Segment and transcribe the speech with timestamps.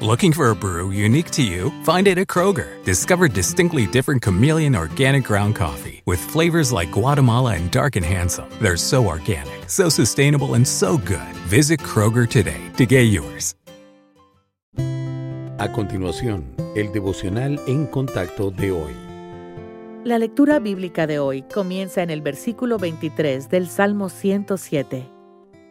[0.00, 1.72] Looking for a brew unique to you?
[1.82, 2.84] Find it at Kroger.
[2.84, 8.48] Discover distinctly different chameleon organic ground coffee with flavors like Guatemala and Dark and Handsome.
[8.62, 11.34] They're so organic, so sustainable, and so good.
[11.48, 13.56] Visit Kroger today to get yours.
[15.58, 16.44] A continuación,
[16.76, 18.94] el devocional en contacto de hoy.
[20.04, 25.10] La lectura bíblica de hoy comienza en el versículo 23 del Salmo 107.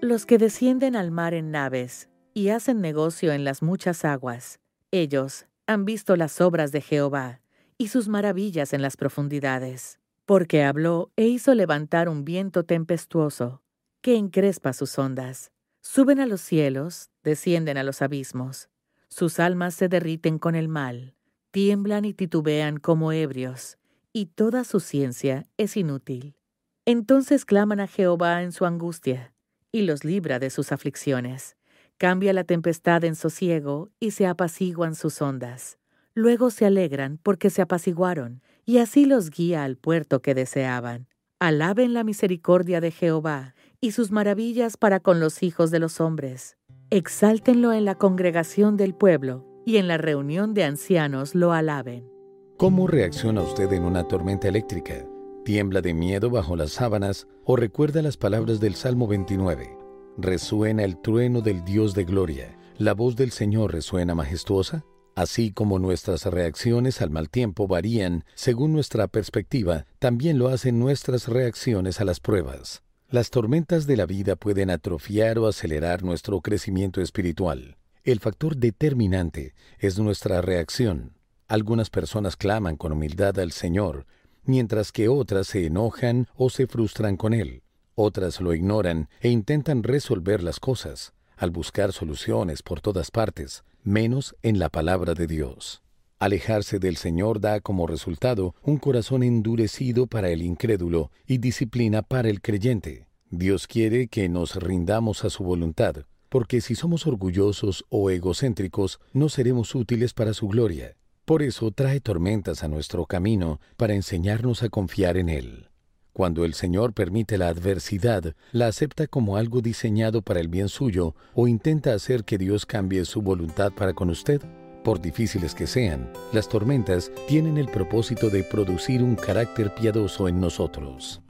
[0.00, 4.60] Los que descienden al mar en naves y hacen negocio en las muchas aguas.
[4.90, 7.40] Ellos han visto las obras de Jehová
[7.78, 13.62] y sus maravillas en las profundidades, porque habló e hizo levantar un viento tempestuoso
[14.02, 15.50] que encrespa sus ondas.
[15.80, 18.68] Suben a los cielos, descienden a los abismos.
[19.08, 21.14] Sus almas se derriten con el mal,
[21.52, 23.78] tiemblan y titubean como ebrios,
[24.12, 26.36] y toda su ciencia es inútil.
[26.84, 29.32] Entonces claman a Jehová en su angustia,
[29.72, 31.56] y los libra de sus aflicciones
[31.98, 35.78] Cambia la tempestad en sosiego y se apaciguan sus ondas.
[36.12, 41.08] Luego se alegran porque se apaciguaron, y así los guía al puerto que deseaban.
[41.38, 46.58] Alaben la misericordia de Jehová y sus maravillas para con los hijos de los hombres.
[46.90, 52.10] Exáltenlo en la congregación del pueblo y en la reunión de ancianos lo alaben.
[52.58, 55.06] ¿Cómo reacciona usted en una tormenta eléctrica?
[55.46, 59.85] ¿Tiembla de miedo bajo las sábanas o recuerda las palabras del Salmo 29?
[60.18, 62.58] Resuena el trueno del Dios de gloria.
[62.78, 64.84] La voz del Señor resuena majestuosa.
[65.14, 71.26] Así como nuestras reacciones al mal tiempo varían según nuestra perspectiva, también lo hacen nuestras
[71.28, 72.82] reacciones a las pruebas.
[73.08, 77.76] Las tormentas de la vida pueden atrofiar o acelerar nuestro crecimiento espiritual.
[78.04, 81.14] El factor determinante es nuestra reacción.
[81.48, 84.06] Algunas personas claman con humildad al Señor,
[84.44, 87.62] mientras que otras se enojan o se frustran con Él.
[87.98, 94.36] Otras lo ignoran e intentan resolver las cosas, al buscar soluciones por todas partes, menos
[94.42, 95.82] en la palabra de Dios.
[96.18, 102.28] Alejarse del Señor da como resultado un corazón endurecido para el incrédulo y disciplina para
[102.28, 103.06] el creyente.
[103.30, 109.30] Dios quiere que nos rindamos a su voluntad, porque si somos orgullosos o egocéntricos no
[109.30, 110.96] seremos útiles para su gloria.
[111.24, 115.70] Por eso trae tormentas a nuestro camino para enseñarnos a confiar en Él.
[116.16, 121.14] Cuando el Señor permite la adversidad, la acepta como algo diseñado para el bien suyo
[121.34, 124.40] o intenta hacer que Dios cambie su voluntad para con usted.
[124.82, 130.40] Por difíciles que sean, las tormentas tienen el propósito de producir un carácter piadoso en
[130.40, 131.20] nosotros.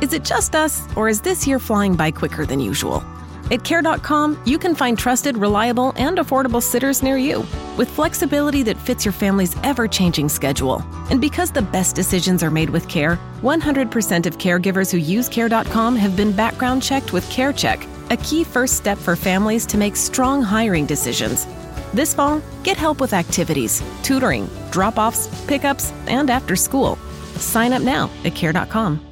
[0.00, 3.00] Is it just us, or is this year flying by quicker than usual?
[3.52, 7.40] At Care.com, you can find trusted, reliable, and affordable sitters near you
[7.76, 10.82] with flexibility that fits your family's ever changing schedule.
[11.10, 15.96] And because the best decisions are made with care, 100% of caregivers who use Care.com
[15.96, 20.40] have been background checked with CareCheck, a key first step for families to make strong
[20.40, 21.46] hiring decisions.
[21.92, 26.96] This fall, get help with activities, tutoring, drop offs, pickups, and after school.
[27.36, 29.11] Sign up now at Care.com.